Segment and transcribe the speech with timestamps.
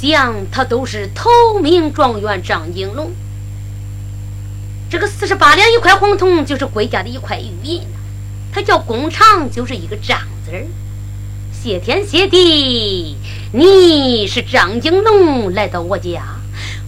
[0.00, 1.28] 讲，他都是头
[1.60, 3.10] 名状元张金龙。
[4.90, 7.82] 这个四十八两一块黄铜，就是归家的一块玉印。
[8.52, 10.64] 他叫工厂，就是一个张字儿。
[11.52, 13.16] 谢天谢地，
[13.52, 16.22] 你是张景龙来到我家，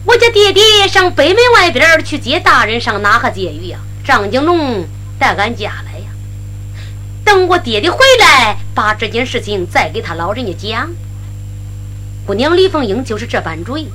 [0.07, 3.79] 我家爹爹上北门外边去接大人上哪哈接雨呀？
[4.05, 4.87] 张景龙
[5.19, 6.07] 带俺家来呀。
[7.25, 10.89] 等我爹爹回来，把这件事情再给他老人家讲。
[12.27, 13.89] 姑娘李凤英就是这般主意，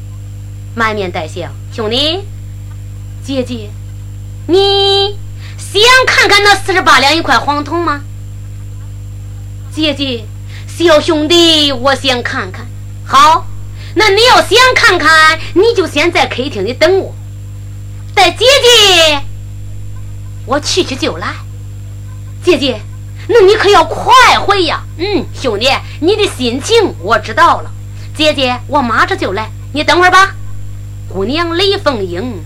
[0.76, 2.22] 满面带笑，兄弟，
[3.24, 3.70] 姐姐。
[4.48, 5.16] 你
[5.58, 8.02] 想看看那四十八两一块黄铜吗，
[9.74, 10.26] 姐姐？
[10.68, 12.68] 小兄弟，我想看看。
[13.06, 13.48] 好，
[13.96, 17.16] 那你要想看看，你就先在客厅里等我。
[18.14, 19.22] 带姐姐，
[20.46, 21.36] 我去去就来。
[22.44, 22.82] 姐姐，
[23.30, 24.84] 那你可要快回呀。
[24.98, 25.70] 嗯，兄弟，
[26.02, 27.72] 你的心情我知道了。
[28.16, 30.34] 姐姐，我马上就来，你等会儿吧。
[31.12, 32.42] 姑娘李凤英。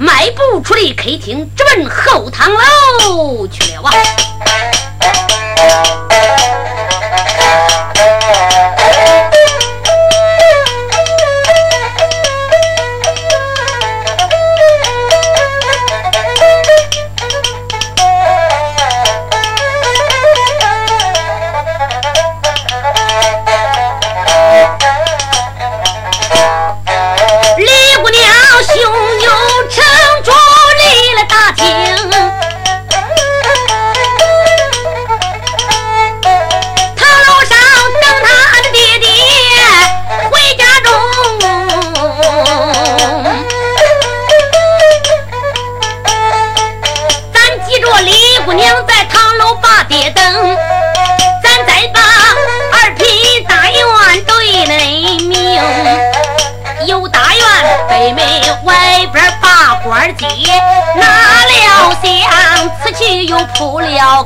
[0.00, 3.92] 迈步出了客厅，直奔后堂楼去了啊！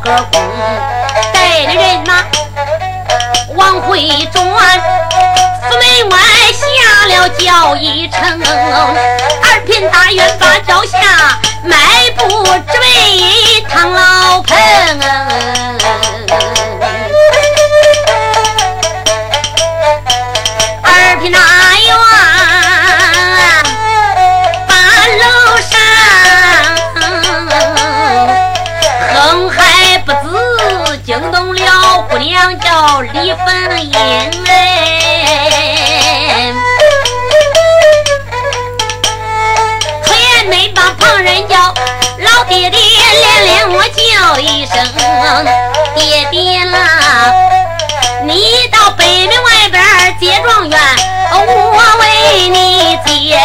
[0.02, 0.42] 个功，
[1.32, 2.24] 带的人呐
[3.54, 4.00] 往回
[4.32, 6.18] 转，府门外
[6.52, 8.18] 下了叫一程，
[9.42, 10.98] 二品大员把脚下，
[11.62, 11.76] 迈
[12.16, 14.58] 步追唐老棚。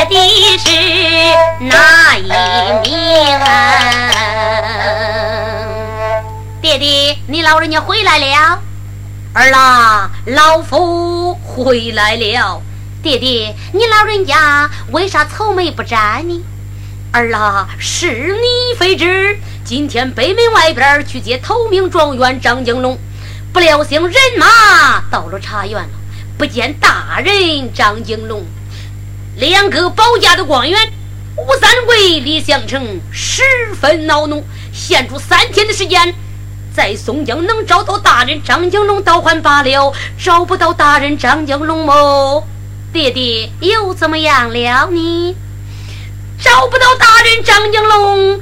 [0.05, 0.69] 的是
[1.65, 2.27] 哪一
[2.87, 2.97] 名
[3.39, 3.45] 啊？
[6.61, 8.59] 爹爹，你老人家回来了。
[9.33, 12.61] 儿啦，老夫回来了。
[13.01, 16.43] 爹爹，你老人家为啥愁眉不展呢？
[17.11, 22.97] 儿啦，是你非知，今天北门外边去接头名状元张景龙，
[23.53, 25.89] 不料想人马到了茶园了，
[26.37, 28.43] 不见大人张景龙，
[29.37, 30.79] 两个保家的官员
[31.35, 33.43] 吴三桂、李相成十
[33.79, 34.43] 分恼怒，
[34.73, 36.11] 限住三天的时间。
[36.73, 42.47] 在松江能找到大人张景龙倒还罢了，找不到大人张景龙么？
[42.91, 45.35] 爹爹又怎么样了呢？
[46.39, 48.39] 找不到大人张景龙，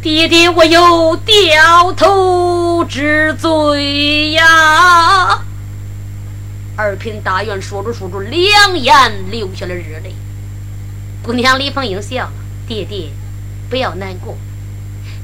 [0.00, 5.42] 爹爹我有掉头之罪呀！
[6.74, 10.14] 二品大员说着说着，两眼流下了热泪。
[11.28, 12.32] 姑娘李凤英笑了
[12.66, 13.10] ：“爹爹，
[13.68, 14.34] 不要难过。”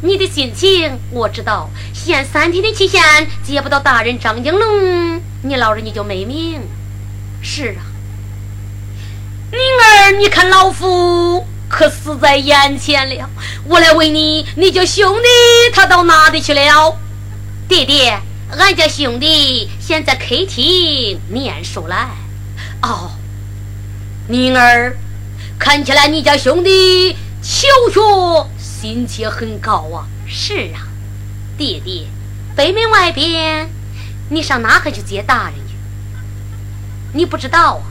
[0.05, 3.01] 你的心情我知道，限三天的期限
[3.43, 6.61] 接不到大人张景龙，你老人家就没命。
[7.41, 7.81] 是啊，
[9.51, 13.31] 宁儿，你看老夫可死在眼前了。
[13.67, 15.29] 我来问你，你家兄弟
[15.73, 16.99] 他到哪里去了？
[17.67, 18.21] 爹爹，
[18.51, 22.11] 俺家兄弟现在客厅念书来。
[22.83, 23.13] 哦，
[24.29, 24.99] 宁儿，
[25.65, 28.47] 看起来你家兄弟求学。
[28.59, 30.05] 心气很高啊！
[30.27, 30.85] 是啊，
[31.57, 32.07] 爹爹，
[32.55, 33.71] 北门外边
[34.29, 35.75] 你上哪去接大人去？
[37.15, 37.83] 你不知道啊？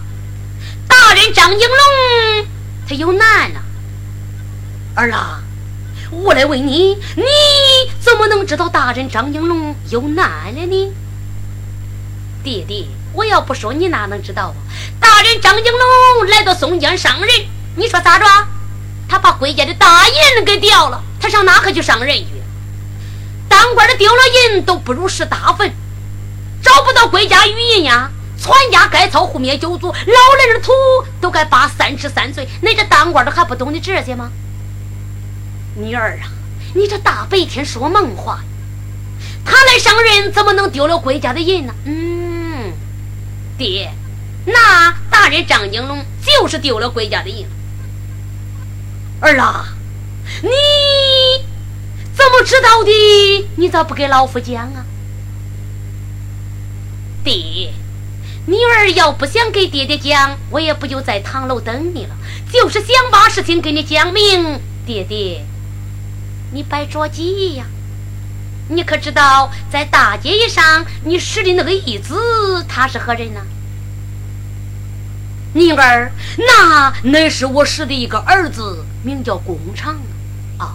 [0.88, 2.48] 大人张应龙
[2.88, 3.62] 他有难了。
[4.94, 5.42] 儿啊，
[6.12, 7.24] 我来问你，你
[8.00, 10.94] 怎么能知道大人张应龙有难了呢？
[12.44, 14.56] 爹爹，我要不说你哪能知道啊？
[15.00, 17.30] 大人张应龙来到松江上任，
[17.76, 18.26] 你说咋着？
[19.10, 22.28] 他把国家的大印给掉了，他上哪可去上任去？
[23.48, 24.22] 当官的丢了
[24.52, 25.72] 印都不如是大粪，
[26.64, 28.10] 找不到归家余印呀！
[28.38, 30.72] 全家该操护灭九族，老人的土
[31.22, 34.32] 都该扒三尺三岁，那这当官的还不懂得这些吗？
[35.76, 36.28] 女儿啊，
[36.74, 38.40] 你这大白天说梦话！
[39.46, 41.74] 他来上任怎么能丢了归家的印呢？
[41.86, 42.74] 嗯，
[43.58, 43.92] 爹，
[44.46, 47.46] 那大人张景龙就是丢了归家的印。
[49.24, 49.66] 儿啊，
[50.42, 50.50] 你
[52.14, 53.48] 怎么知道的？
[53.56, 54.86] 你咋不给老夫讲啊？
[57.24, 57.74] 爹，
[58.46, 62.16] 女儿要不想给爹爹讲，我也不就在堂楼等你了，
[62.52, 65.46] 就是想把事情给你讲明，爹爹。
[66.52, 67.66] 你别着急呀，
[68.68, 73.40] 你可知道在大街上你使的那个义子他是何人呢？
[75.54, 80.00] 宁儿，那那是我使的一个儿子，名叫工厂。
[80.58, 80.74] 哦，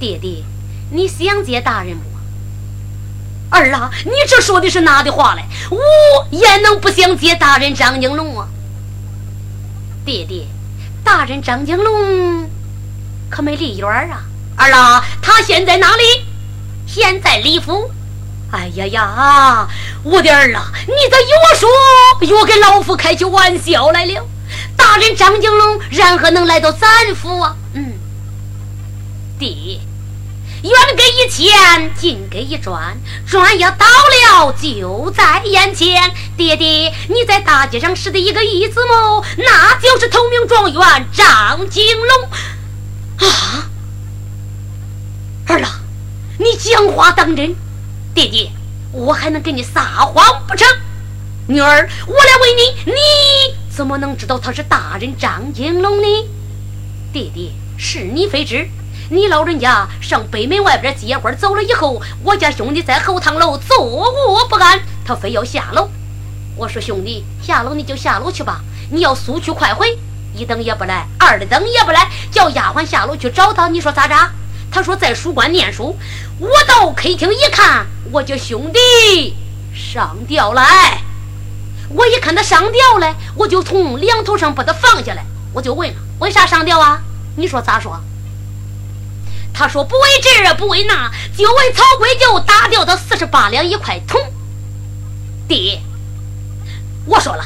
[0.00, 0.42] 爹爹，
[0.90, 3.56] 你想接大人不？
[3.56, 5.42] 儿啊，你这说的是哪的话嘞？
[5.70, 5.78] 我
[6.30, 8.48] 也能不想接大人张景龙啊？
[10.04, 10.46] 爹爹，
[11.04, 12.50] 大人张景龙
[13.30, 14.24] 可没离远啊。
[14.56, 16.02] 儿啊，他现在哪里？
[16.86, 17.90] 现在李府。
[18.52, 19.68] 哎呀呀，
[20.02, 21.68] 我的儿啊，你咋又说
[22.20, 24.28] 又给老夫开起玩笑来了？
[24.76, 27.56] 大人张景龙然何能来到咱府啊？
[27.72, 27.94] 嗯，
[29.38, 29.80] 爹，
[30.62, 32.94] 远给一千，近给一转，
[33.26, 36.12] 转呀到了就在眼前。
[36.36, 39.24] 爹爹，你在大街上识的一个义子么？
[39.38, 42.28] 那就是头名状元张景龙
[43.26, 43.66] 啊。
[45.46, 45.80] 儿啊，
[46.38, 47.56] 你讲话当真？
[48.14, 48.50] 爹爹，
[48.92, 50.68] 我还能跟你撒谎不成？
[51.46, 52.98] 女儿，我来问你，你
[53.74, 56.28] 怎么能知道他是大人张金龙呢？
[57.10, 58.68] 爹爹，是你非知。
[59.10, 65.88] 你老人家上北门外边接官走了以后，我家兄弟在后堂楼坐卧不安，他非要下楼。
[66.54, 69.98] 我说兄弟，下楼你就下楼去吧，你要速去快回，
[70.34, 74.14] 一等也不来，二等也不来，叫丫鬟下楼去找他，你说咋着？
[74.72, 75.98] 他说在书馆念书，
[76.38, 79.36] 我到客厅一看，我叫兄弟
[79.74, 81.02] 上吊来。
[81.90, 85.22] 我一看他上吊来，我就从梁头上把他放下来。
[85.52, 87.02] 我就问了，为啥上吊啊？
[87.36, 88.00] 你说咋说？
[89.52, 94.18] 他说不为这不为那，就为曹贵就打掉他四十八两一块铜。
[95.46, 95.78] 弟，
[97.04, 97.44] 我说了，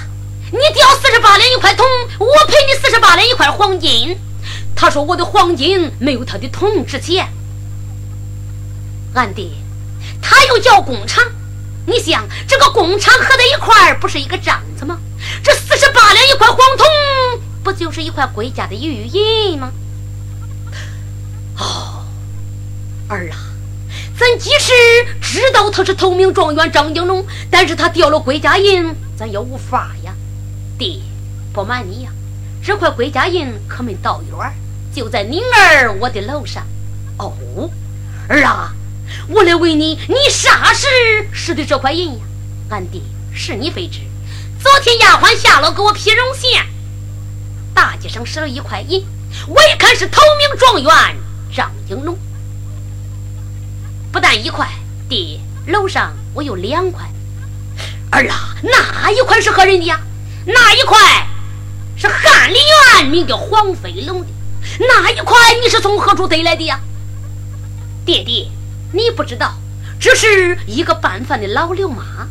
[0.53, 1.85] 你掉四十八两一块铜，
[2.21, 4.17] 我赔你四十八两一块黄金。
[4.77, 7.27] 他说：“我的黄金没有他的铜值钱。”
[9.15, 9.49] 俺爹，
[10.21, 11.25] 他又叫工厂。
[11.87, 14.99] 你想，这个工厂合在一块儿，不是一个账子吗？
[15.43, 16.87] 这四十八两一块黄铜，
[17.65, 19.73] 不就是一块归家的玉印吗？
[21.59, 22.05] 哦，
[23.09, 23.37] 儿啊，
[24.19, 24.73] 咱即使
[25.23, 30.13] 知道他是头名状元张景龙，但是他掉了归家印，咱也无法呀。
[30.77, 31.01] 爹，
[31.53, 32.11] 不瞒你呀，
[32.63, 34.53] 这块归家印可没到远。
[34.97, 36.67] 就在宁儿我的楼上，
[37.19, 37.31] 哦，
[38.31, 38.73] 儿啊，
[39.29, 40.87] 我来问你，你啥时
[41.35, 42.25] 使的这块银呀？
[42.71, 44.01] 俺爹是你非知，
[44.59, 46.65] 昨天丫鬟下楼给我批绒线，
[47.75, 49.05] 大街上使了一块银，
[49.47, 50.91] 我一看是头名状元
[51.55, 52.17] 张应龙，
[54.11, 54.67] 不但一块，
[55.11, 57.05] 爹楼上我有两块，
[58.13, 60.01] 儿啊，那一块是何人的呀？
[60.47, 60.99] 那一块
[61.99, 64.29] 是翰林院，名叫黄飞龙的。
[64.79, 66.81] 那一块你是从何处得来的呀？
[68.05, 68.49] 爹爹，
[68.93, 69.55] 你不知道，
[69.99, 72.29] 这是一个办饭的老刘妈。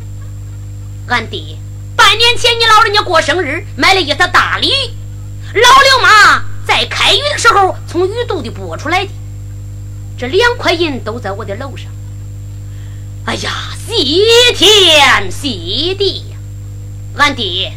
[1.08, 1.58] 俺爹
[1.96, 9.10] 半年前你老人家过生日，买了一条大鲤鱼，老刘妈在开鱼的时候从鱼肚里剥出来的。
[10.18, 11.90] 这两块银都在我的楼上。
[13.26, 13.50] 哎呀，
[13.86, 13.94] 谢
[14.54, 16.36] 天谢地呀！
[17.18, 17.72] 俺爹，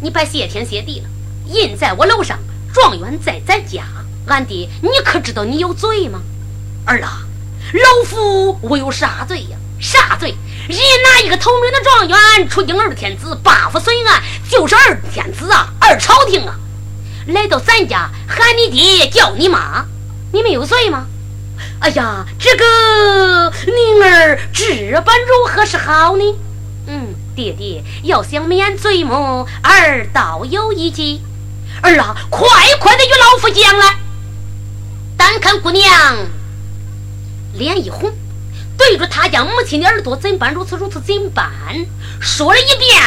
[0.00, 1.08] 你别谢天谢地了，
[1.52, 2.38] 银在我楼上。
[2.76, 3.84] 状元在咱家，
[4.26, 6.20] 俺爹，你可知道你有罪吗？
[6.84, 7.22] 儿啊，
[7.72, 9.56] 老夫我有啥罪呀？
[9.80, 10.34] 啥罪？
[10.68, 16.54] 人拿一个头名的状元出京二天子，八府随案，就是二天子啊，二朝廷啊，
[17.28, 19.86] 来到咱家喊你爹叫你妈，
[20.34, 21.06] 你没有罪吗？
[21.80, 26.24] 哎呀，这个宁儿这般如何是好呢？
[26.88, 29.46] 嗯，爹爹要想免罪么？
[29.62, 31.22] 儿倒有一计。
[31.82, 32.48] 儿啊，快
[32.80, 33.96] 快的与老夫讲来。
[35.16, 36.28] 单看姑娘
[37.54, 38.12] 脸一红，
[38.76, 40.52] 对着他家母亲的耳朵怎办？
[40.52, 41.50] 如此如此怎办？
[42.20, 43.02] 说了一遍，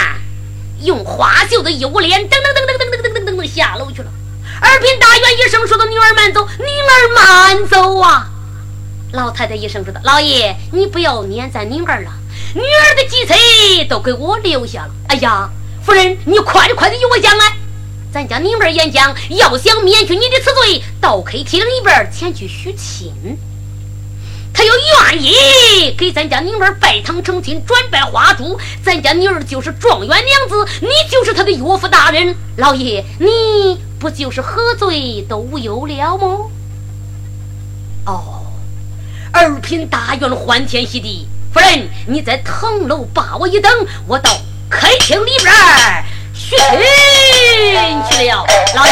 [0.82, 4.12] 用花绣的衣脸，噔噔噔噔噔噔噔噔噔下楼去了。
[4.62, 8.30] 二品大员一声说道：“女儿慢走，女儿慢走啊！”
[9.14, 12.12] 老太太一声说道：“老爷，你不要撵咱女儿了，
[12.54, 13.34] 女儿的计策
[13.88, 14.92] 都给我留下了。
[15.08, 15.50] 哎呀，
[15.84, 17.59] 夫人，你快点快点与我讲来。
[18.12, 23.14] 咱家女儿演讲，要想免去你的此罪，到 K 厅里边前去许亲。
[24.52, 24.74] 他要
[25.14, 32.36] 愿意给咱家女儿拜堂成亲，转拜花烛，咱家女儿就是状元娘子，你就是他的岳父大人。
[32.58, 36.38] 老爷，你不就是何罪都无忧了吗？
[38.08, 38.42] 哦，
[39.32, 43.72] 二品大员欢天喜地，夫人你在堂楼把我一等，
[44.08, 44.32] 我到
[44.68, 46.04] 客厅里边儿
[46.50, 48.44] 许亲去了。
[48.76, 48.92] 老爷，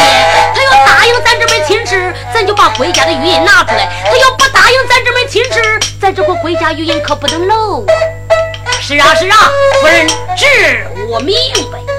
[0.53, 7.93] 他要答应咱这门亲事，咱就把回家的玉印拿出来；他要不答应咱这门亲事，咱这个回家玉印可不能漏啊！
[8.79, 10.45] 是啊，是啊，夫人，这
[11.09, 11.35] 我明
[11.71, 11.96] 白。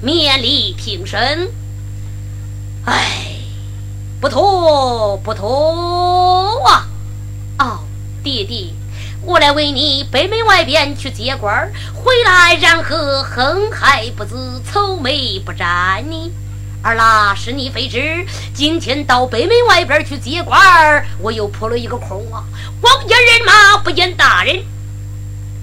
[0.00, 1.50] 面力平身，
[2.84, 3.40] 哎，
[4.20, 6.86] 不妥不妥啊！
[7.58, 7.80] 哦，
[8.22, 8.68] 爹爹，
[9.22, 14.36] 我来为你北门外边去接官回来然后横害不知，
[14.72, 16.32] 愁眉不展呢？
[16.80, 18.24] 儿啦，是你非知，
[18.54, 22.44] 今天到北门外边去接官我又扑了一个空啊！
[22.80, 24.62] 光见人马，不见大人。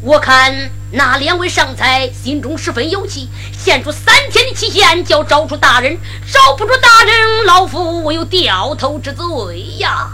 [0.01, 5.97] 我看那两位上才心中十分有气，献出三天的期限，叫找出大人。
[6.31, 10.09] 找不出大人，老夫我有掉头之罪呀！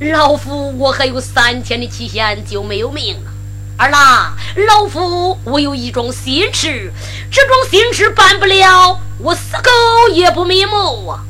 [0.00, 3.30] 老夫我还有三天的期限就没有命了。
[3.76, 4.34] 二郎，
[4.66, 6.90] 老夫我有一桩心事，
[7.30, 11.24] 这桩心事办不了，我死狗也不瞑目啊！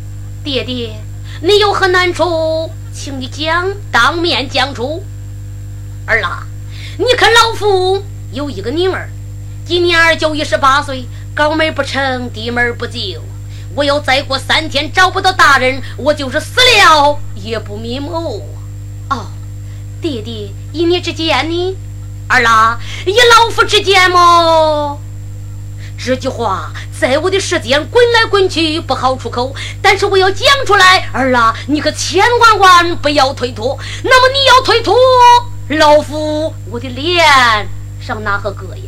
[0.44, 0.94] 爹爹，
[1.42, 5.02] 你有何难处，请你讲，当面讲出。
[6.06, 6.46] 二郎。
[6.96, 9.08] 你看老夫有一个女儿，
[9.66, 13.20] 今年就一十八岁，高门不成低门不就。
[13.74, 18.48] 我要再过三天找不到大人，我就是死了也不瞑目。
[19.10, 19.26] 哦，
[20.00, 21.76] 爹爹，以你之见呢？
[22.28, 25.00] 儿啦，以老夫之见么？
[25.98, 29.52] 这句话在我的舌尖滚来滚去，不好出口。
[29.82, 33.76] 但是我要讲出来，儿啊，你可千万万不要推脱。
[34.04, 34.94] 那么你要推脱？
[35.68, 37.24] 老夫，我的脸
[37.98, 38.82] 上哪个搁呀？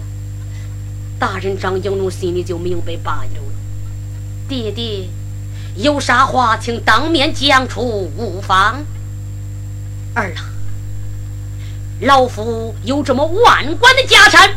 [1.19, 3.43] 大人张应龙心里就明白罢了。
[4.47, 5.09] 爹爹，
[5.77, 8.85] 有啥话请当面讲出，无妨。
[10.13, 10.53] 儿啊，
[12.03, 14.51] 老夫有这么万贯的家产，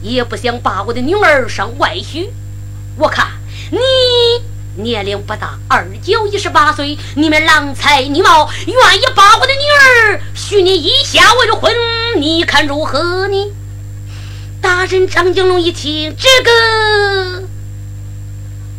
[0.00, 2.30] 也不想把我的女儿上外许。
[2.96, 3.26] 我看
[3.70, 3.78] 你
[4.78, 11.74] 年龄不大，二九一十八岁，你们郎才女貌，愿意把我的女儿许你一下为婚，
[12.16, 13.52] 你看如何呢？
[14.60, 17.48] 大人张金龙一听这个，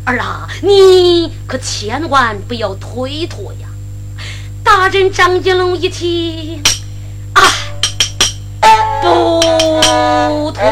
[0.04, 3.68] 儿啊，你可千万不要推脱呀！
[4.64, 6.62] 大人张金龙一听，
[7.34, 7.42] 啊，
[9.02, 10.62] 不脱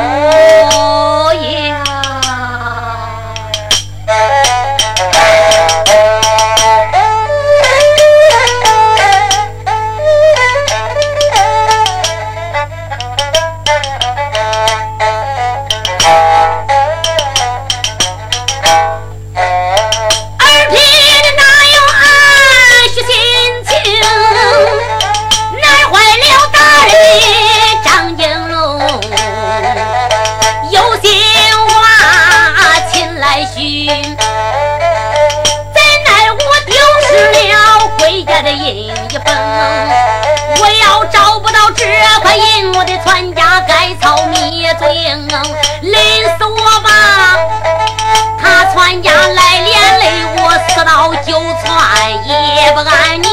[42.78, 44.86] 我的全家该遭灭尽，
[45.90, 47.36] 累死我吧，
[48.40, 50.04] 他全家来连累
[50.36, 51.66] 我，死到九寸
[52.28, 53.27] 也不安宁。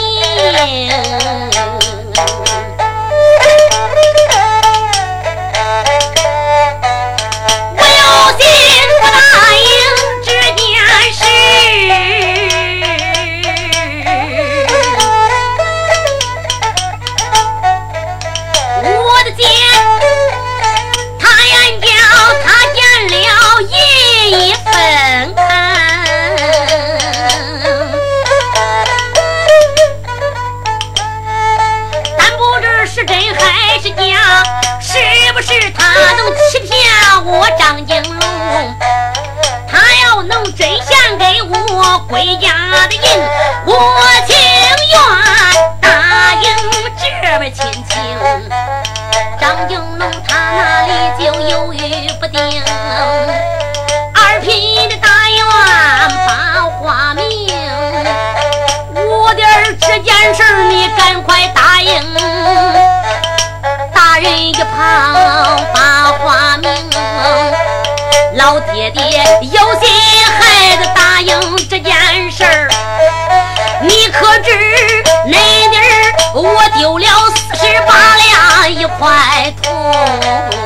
[33.05, 34.43] 真还是假
[34.81, 34.97] 是
[35.33, 36.73] 不是他能欺骗
[37.25, 38.75] 我张金龙
[39.67, 43.29] 他要能真想给我归家的人
[43.65, 44.35] 我情
[44.91, 44.99] 愿
[45.81, 46.55] 答应
[46.97, 47.95] 这么亲情
[49.39, 52.63] 张金龙他那里就犹豫不定
[54.13, 55.45] 二品的大员
[56.25, 57.47] 把话明
[58.95, 62.94] 我的儿这件事你赶快答应
[64.19, 66.71] 人一旁把话明，
[68.35, 69.89] 老爹爹有心
[70.39, 71.37] 孩子答应
[71.69, 72.69] 这件事儿，
[73.81, 75.83] 你可知那年
[76.33, 80.64] 我丢了四十八两一块铜？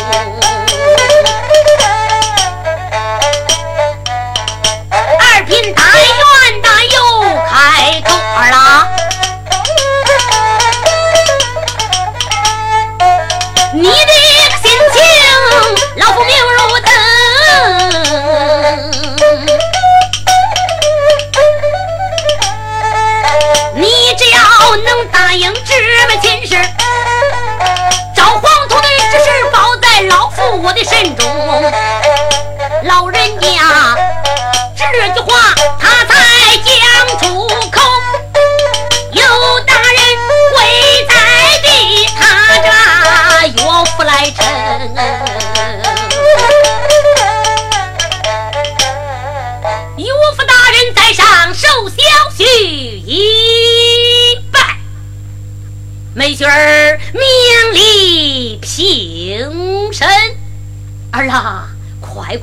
[31.01, 31.88] 心中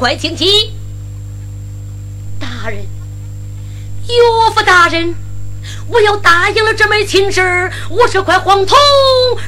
[0.07, 0.71] 快请起！
[2.39, 2.81] 大人，
[4.07, 5.13] 岳父大人，
[5.89, 7.41] 我要答应了这门亲事，
[7.91, 8.79] 我这块黄铜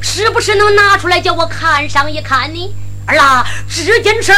[0.03, 2.75] 是不是能拿出来叫我看上一看呢？
[3.07, 4.33] 儿啊，这件事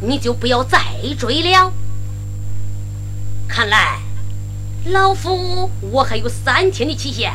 [0.00, 0.80] 你就不要再
[1.16, 1.72] 追了。
[3.46, 4.00] 看来
[4.86, 7.32] 老夫我还有三天的期限。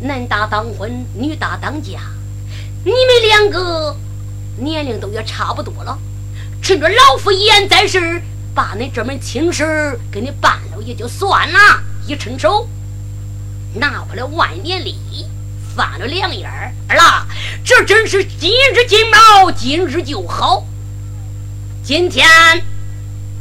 [0.00, 2.00] 男大当婚，女大当嫁，
[2.84, 3.96] 你们两个
[4.56, 5.96] 年龄都也差不多了，
[6.62, 8.20] 趁着老夫言在世，
[8.54, 11.58] 把那这门亲事给你办了也就算了。
[12.06, 12.68] 一伸手，
[13.74, 14.96] 拿回来万年历，
[15.76, 17.26] 翻了两页儿，啦，
[17.64, 20.64] 这真是今日金毛，今日就好。
[21.82, 22.26] 今天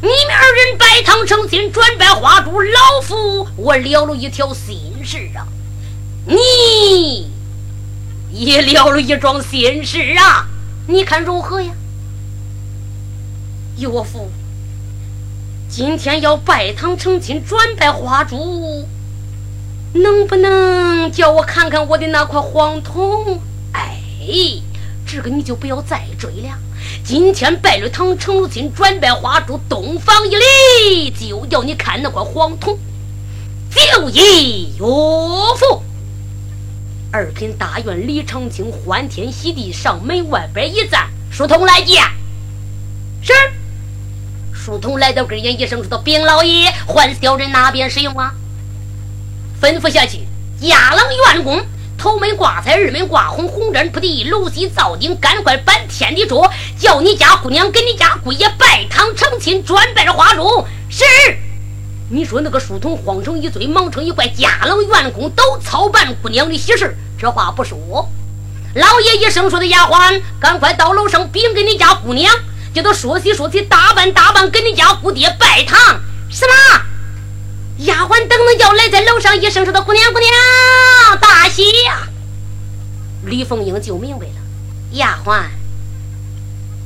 [0.02, 5.48] 你们二人拜堂成亲，转拜花烛，老夫我了了一条心事啊。
[6.28, 7.32] 你
[8.32, 10.48] 也了了一桩心事啊，
[10.88, 11.72] 你看如何呀？
[13.78, 14.30] 岳父，
[15.68, 18.88] 今天要拜堂成亲，转拜花烛，
[19.94, 23.42] 能不能叫我看看我的那块黄铜？
[23.74, 24.00] 哎，
[25.06, 26.58] 这个你就不要再追了。
[27.04, 32.78] 今天拜了堂程如清转拜花烛，东方一礼，就叫你看那块黄铜，
[33.70, 34.86] 就义岳
[35.58, 35.84] 父。
[37.12, 42.02] 二品大院李长青欢天喜地上门外边一站，书童来见。
[43.22, 43.34] 是。
[44.66, 48.34] 书童来到跟前一声说道：“禀老爷，换小人哪边使用啊？”
[49.62, 50.22] 吩咐下去，
[50.60, 51.64] 家郎员工。
[51.96, 60.66] 头门挂彩，二门挂红，红毡铺地，楼西灶顶，赶快搬天地桌，叫你家姑娘跟你家姑爷拜堂成亲，转拜着花烛。
[60.90, 61.06] 是，
[62.10, 66.98] 你说那个书童慌成一堆，忙成一块，家郎员工都操办姑娘的喜事。
[67.20, 68.10] 这话不说，
[68.74, 72.34] 老爷一声说的丫鬟，赶快到楼上禀给你家姑娘，
[72.76, 75.80] 叫他说起说起，打扮打扮，给你家姑爹拜堂。
[76.30, 76.82] 什么？
[77.86, 82.10] 丫鬟等等叫来，在楼上一声说道：“姑娘，姑娘，大喜呀！”
[83.24, 84.34] 李凤英就明白了，
[84.92, 85.44] 丫鬟，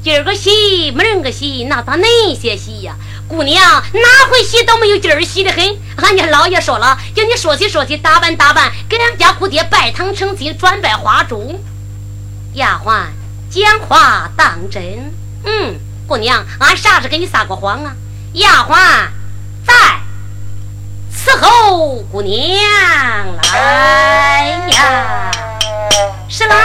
[0.04, 2.95] 今儿个喜没人个喜，那咋恁些喜呀？
[3.28, 5.78] 姑娘哪回喜都没有今儿喜的很。
[5.97, 11.60] 俺家老爷说了，叫你说起说起，打扮打扮，给俺家姑爹拜堂成亲，转拜花烛。
[12.54, 13.06] 丫鬟
[13.49, 15.12] 讲话当真？
[15.43, 17.93] 嗯，姑娘，俺啥时给你撒过谎啊？
[18.34, 18.75] 丫鬟
[19.65, 19.73] 在。
[21.12, 22.38] 伺候姑娘
[23.54, 25.32] 来呀，
[26.30, 26.56] 是啦。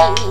[0.00, 0.23] Ooh.